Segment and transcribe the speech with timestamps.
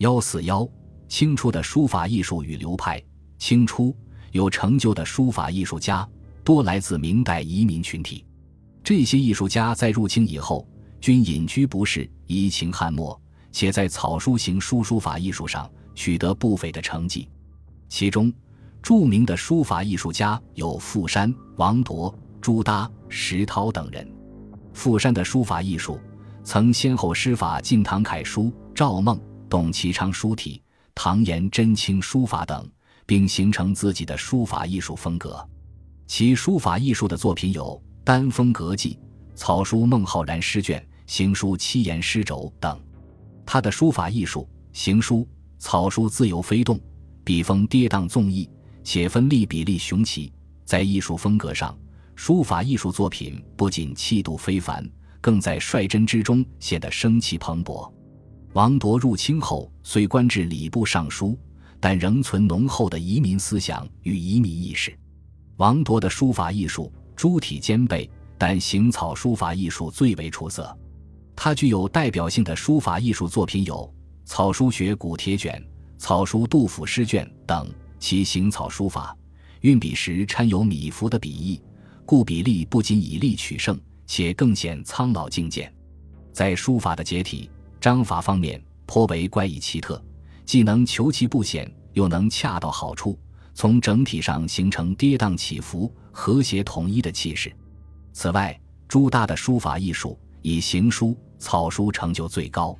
[0.00, 0.66] 幺四幺，
[1.08, 3.02] 清初的书法艺术与流派。
[3.38, 3.94] 清初
[4.32, 6.08] 有成就的书法艺术家，
[6.42, 8.24] 多来自明代移民群体。
[8.82, 10.66] 这些艺术家在入清以后，
[11.02, 13.20] 均隐居不仕，怡情翰墨，
[13.52, 17.28] 且在草书行书书法艺术上取得不菲的成绩。
[17.90, 18.32] 其中，
[18.80, 22.10] 著名的书法艺术家有傅山、王铎、
[22.40, 24.10] 朱耷、石涛等人。
[24.72, 26.00] 傅山的书法艺术，
[26.42, 29.20] 曾先后师法晋唐楷书、赵孟、
[29.50, 30.62] 董其昌书体、
[30.94, 32.70] 唐颜真卿书法等，
[33.04, 35.44] 并形成自己的书法艺术风格。
[36.06, 37.64] 其书法艺术的作品有
[38.04, 38.90] 《丹峰阁记》
[39.36, 42.80] 《草书孟浩然诗卷》《行书七言诗轴》等。
[43.44, 45.26] 他的书法艺术，行书、
[45.58, 46.78] 草书自由飞动，
[47.24, 48.48] 笔锋跌宕纵逸。
[48.84, 50.32] 且分力比例雄奇，
[50.64, 51.76] 在艺术风格上，
[52.14, 54.88] 书法艺术作品不仅气度非凡，
[55.20, 57.92] 更在率真之中显得生气蓬勃。
[58.52, 61.38] 王铎入清后虽官至礼部尚书，
[61.78, 64.92] 但仍存浓厚的移民思想与移民意识。
[65.56, 70.76] 王铎的书法艺术诸体兼备，但行草书法艺术最为出色。
[71.36, 73.76] 他具有代表性的书法艺术作品有
[74.28, 75.54] 《草书学古帖卷》
[75.98, 77.68] 《草书杜甫诗卷》等。
[78.00, 79.14] 其行草书法，
[79.60, 81.60] 运笔时掺有米芾的笔意，
[82.06, 85.70] 故笔力不仅以力取胜，且更显苍老精简。
[86.32, 90.00] 在书法的结体、章法方面，颇为怪异奇特，
[90.44, 93.18] 既能求其不显，又能恰到好处，
[93.54, 97.50] 从整体上形成跌宕起伏、和谐统一的气势。
[98.12, 102.76] 此外，朱耷的书法艺术以行书、草书成就最高，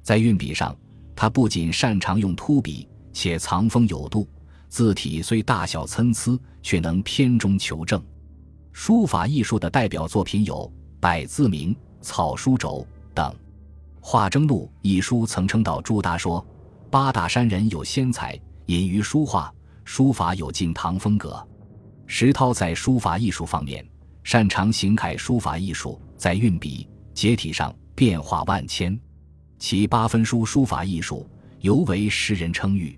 [0.00, 0.76] 在运笔上，
[1.16, 4.28] 他不仅擅长用秃笔，且藏锋有度。
[4.68, 8.00] 字体虽大小参差，却能偏中求正。
[8.72, 10.54] 书法艺术的代表作品有
[11.00, 13.32] 《百字铭》《草书轴》等。
[14.08, 16.46] 《画征录》一书曾称道朱达说
[16.92, 19.52] ：“八大山人有仙才，隐于书画，
[19.84, 21.44] 书法有晋唐风格。”
[22.06, 23.84] 石涛在书法艺术方面
[24.22, 28.96] 擅长行楷书法艺术，在运笔、结体上变化万千，
[29.58, 31.28] 其八分书书法艺术
[31.58, 32.96] 尤为世人称誉。